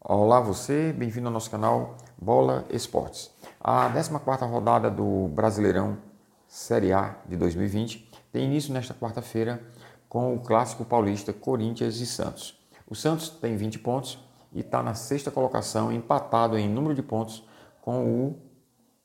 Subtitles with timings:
[0.00, 3.32] Olá você, bem-vindo ao nosso canal Bola Esportes.
[3.60, 5.98] A 14ª rodada do Brasileirão
[6.46, 9.60] Série A de 2020 tem início nesta quarta-feira
[10.08, 12.56] com o clássico paulista Corinthians e Santos.
[12.86, 17.44] O Santos tem 20 pontos e está na sexta colocação, empatado em número de pontos
[17.82, 18.36] com o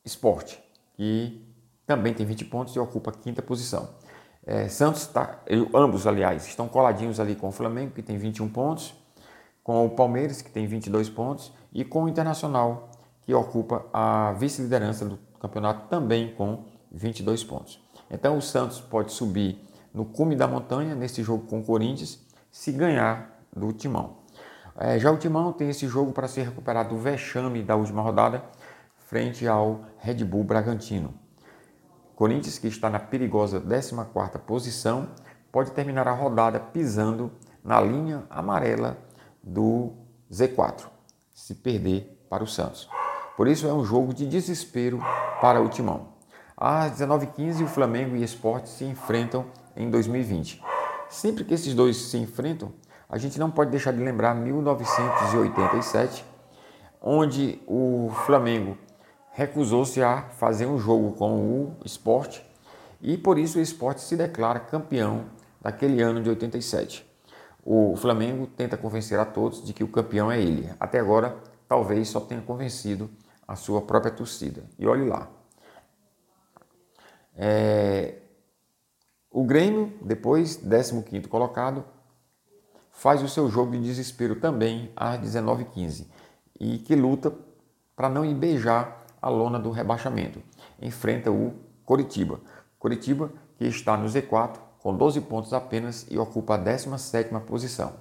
[0.06, 0.58] Sport,
[0.94, 1.44] que
[1.88, 3.90] também tem 20 pontos e ocupa a quinta posição.
[4.46, 5.40] É, Santos está,
[5.74, 8.94] ambos aliás, estão coladinhos ali com o Flamengo, que tem 21 pontos,
[9.64, 12.90] com o Palmeiras, que tem 22 pontos, e com o Internacional,
[13.22, 17.82] que ocupa a vice-liderança do campeonato também com 22 pontos.
[18.10, 19.60] Então o Santos pode subir
[19.94, 22.20] no cume da montanha nesse jogo com o Corinthians
[22.52, 24.18] se ganhar do Timão.
[24.78, 28.44] É, já o Timão tem esse jogo para ser recuperado do vexame da última rodada
[28.98, 31.14] frente ao Red Bull Bragantino.
[32.16, 35.10] Corinthians, que está na perigosa 14ª posição,
[35.52, 37.32] pode terminar a rodada pisando
[37.64, 38.98] na linha amarela
[39.44, 39.92] do
[40.32, 40.86] Z4,
[41.34, 42.90] se perder para o Santos.
[43.36, 45.00] Por isso é um jogo de desespero
[45.42, 46.14] para o Timão.
[46.56, 50.64] Às 19h15, o Flamengo e o Esporte se enfrentam em 2020.
[51.10, 52.72] Sempre que esses dois se enfrentam,
[53.10, 56.26] a gente não pode deixar de lembrar 1987,
[57.02, 58.78] onde o Flamengo
[59.34, 62.44] recusou-se a fazer um jogo com o Esporte
[63.02, 65.26] e por isso o Esporte se declara campeão
[65.62, 67.13] daquele ano de 87.
[67.66, 70.70] O Flamengo tenta convencer a todos de que o campeão é ele.
[70.80, 73.10] Até agora, talvez só tenha convencido
[73.48, 74.64] a sua própria torcida.
[74.78, 75.30] E olhe lá.
[77.36, 78.20] É...
[79.32, 81.84] O Grêmio, depois 15 colocado,
[82.92, 86.06] faz o seu jogo de desespero também às 19h15
[86.60, 87.34] e que luta
[87.96, 90.42] para não beijar a lona do rebaixamento.
[90.82, 92.40] Enfrenta o Coritiba.
[92.78, 97.94] Coritiba que está no Z4 com 12 pontos apenas e ocupa a 17ª posição.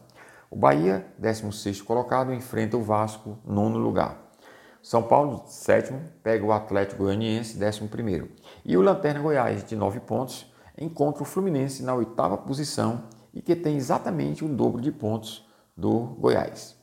[0.50, 4.32] O Bahia, 16º colocado, enfrenta o Vasco, nono lugar.
[4.82, 8.28] São Paulo, sétimo, pega o Atlético Goianiense, 11º.
[8.64, 13.54] E o Lanterna Goiás, de 9 pontos, encontra o Fluminense na oitava posição e que
[13.54, 16.76] tem exatamente o dobro de pontos do Goiás.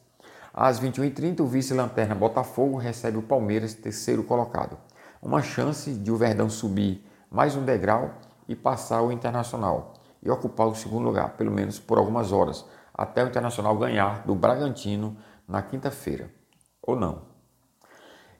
[0.53, 4.77] Às 21h30, o vice-lanterna Botafogo recebe o Palmeiras, terceiro colocado.
[5.21, 8.13] Uma chance de o Verdão subir mais um degrau
[8.49, 13.23] e passar o Internacional e ocupar o segundo lugar, pelo menos por algumas horas, até
[13.23, 15.15] o Internacional ganhar do Bragantino
[15.47, 16.29] na quinta-feira.
[16.81, 17.21] Ou não.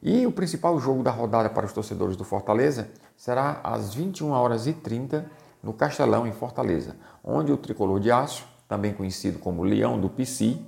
[0.02, 4.66] E o principal jogo da rodada para os torcedores do Fortaleza será às 21 horas
[4.66, 5.30] e 30
[5.62, 10.66] no Castelão, em Fortaleza, onde o tricolor de aço, também conhecido como Leão do Pici,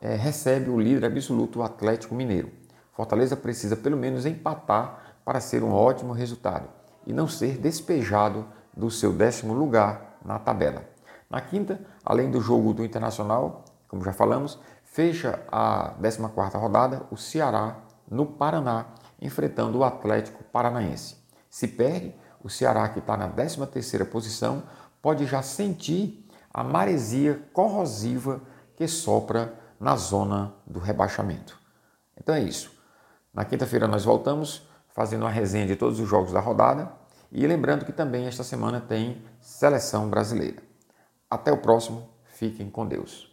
[0.00, 2.50] é, recebe o líder absoluto, o Atlético Mineiro.
[2.92, 6.68] Fortaleza precisa pelo menos empatar para ser um ótimo resultado
[7.06, 8.46] e não ser despejado
[8.76, 10.84] do seu décimo lugar na tabela.
[11.28, 17.16] Na quinta, além do jogo do Internacional, como já falamos, fecha a 14ª rodada o
[17.16, 17.76] Ceará
[18.10, 18.86] no Paraná,
[19.20, 21.16] enfrentando o Atlético Paranaense.
[21.48, 24.62] Se perde, o Ceará, que está na 13ª posição,
[25.00, 28.42] pode já sentir a maresia corrosiva
[28.76, 31.58] que sopra na zona do rebaixamento.
[32.18, 32.72] Então é isso.
[33.32, 36.92] Na quinta-feira nós voltamos fazendo uma resenha de todos os jogos da rodada
[37.32, 40.62] e lembrando que também esta semana tem seleção brasileira.
[41.30, 43.31] Até o próximo, fiquem com Deus.